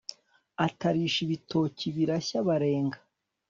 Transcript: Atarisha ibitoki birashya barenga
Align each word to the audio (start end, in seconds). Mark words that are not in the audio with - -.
Atarisha 0.65 1.19
ibitoki 1.25 1.85
birashya 1.95 2.37
barenga 2.47 2.97